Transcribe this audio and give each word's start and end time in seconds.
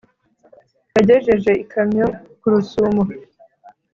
Yagejeje 0.95 1.51
ikamyo 1.63 2.07
ku 2.39 2.45
rusumo. 2.53 3.03